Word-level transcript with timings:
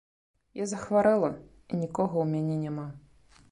Я 0.59 0.65
захварэла, 0.71 1.29
і 1.35 1.73
нікога 1.83 2.15
ў 2.25 2.33
мяне 2.33 2.55
няма. 2.65 2.87